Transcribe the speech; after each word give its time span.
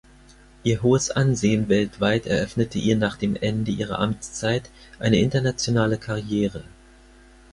Ihr 0.63 0.81
hohes 0.81 1.11
Ansehen 1.11 1.69
weltweit 1.69 2.25
eröffnete 2.25 2.79
ihr 2.79 2.95
nach 2.95 3.17
dem 3.17 3.35
Ende 3.35 3.69
ihrer 3.69 3.99
Amtszeit 3.99 4.71
eine 4.97 5.19
internationale 5.19 5.99
Karriere. 5.99 6.63